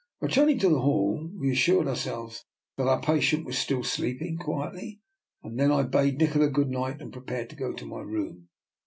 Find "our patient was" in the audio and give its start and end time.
2.87-3.55